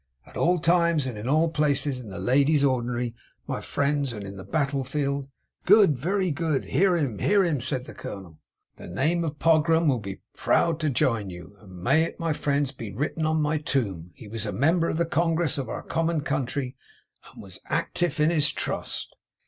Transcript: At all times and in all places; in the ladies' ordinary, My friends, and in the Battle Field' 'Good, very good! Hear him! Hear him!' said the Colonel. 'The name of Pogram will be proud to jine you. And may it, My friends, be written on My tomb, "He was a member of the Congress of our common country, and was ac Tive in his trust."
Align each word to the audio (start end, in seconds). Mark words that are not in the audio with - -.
At 0.25 0.35
all 0.35 0.57
times 0.57 1.05
and 1.05 1.15
in 1.15 1.29
all 1.29 1.51
places; 1.51 1.99
in 1.99 2.09
the 2.09 2.17
ladies' 2.17 2.63
ordinary, 2.63 3.13
My 3.45 3.61
friends, 3.61 4.13
and 4.13 4.23
in 4.23 4.35
the 4.35 4.43
Battle 4.43 4.83
Field' 4.83 5.27
'Good, 5.67 5.95
very 5.95 6.31
good! 6.31 6.65
Hear 6.65 6.97
him! 6.97 7.19
Hear 7.19 7.43
him!' 7.43 7.61
said 7.61 7.85
the 7.85 7.93
Colonel. 7.93 8.39
'The 8.77 8.87
name 8.87 9.23
of 9.23 9.37
Pogram 9.37 9.87
will 9.87 9.99
be 9.99 10.21
proud 10.35 10.79
to 10.79 10.89
jine 10.89 11.29
you. 11.29 11.55
And 11.59 11.83
may 11.83 12.01
it, 12.03 12.19
My 12.19 12.33
friends, 12.33 12.71
be 12.71 12.91
written 12.91 13.27
on 13.27 13.43
My 13.43 13.59
tomb, 13.59 14.09
"He 14.15 14.27
was 14.27 14.47
a 14.47 14.51
member 14.51 14.89
of 14.89 14.97
the 14.97 15.05
Congress 15.05 15.59
of 15.59 15.69
our 15.69 15.83
common 15.83 16.21
country, 16.21 16.75
and 17.31 17.43
was 17.43 17.59
ac 17.69 17.89
Tive 17.93 18.19
in 18.19 18.31
his 18.31 18.51
trust." 18.51 19.15